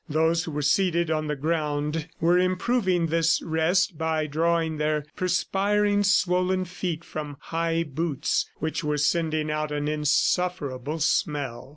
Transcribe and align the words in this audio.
Those 0.09 0.45
who 0.45 0.51
were 0.51 0.63
seated 0.63 1.11
on 1.11 1.27
the 1.27 1.35
ground 1.35 2.07
were 2.19 2.39
improving 2.39 3.05
this 3.05 3.39
rest 3.39 3.99
by 3.99 4.25
drawing 4.25 4.77
their 4.77 5.05
perspiring, 5.15 6.01
swollen 6.01 6.65
feet 6.65 7.03
from 7.03 7.37
high 7.39 7.83
boots 7.83 8.49
which 8.55 8.83
were 8.83 8.97
sending 8.97 9.51
out 9.51 9.71
an 9.71 9.87
insufferable 9.87 10.97
smell. 10.97 11.69